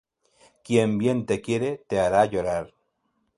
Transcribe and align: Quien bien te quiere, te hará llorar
Quien 0.63 0.97
bien 0.97 1.27
te 1.27 1.39
quiere, 1.41 1.83
te 1.87 1.99
hará 1.99 2.25
llorar 2.25 2.73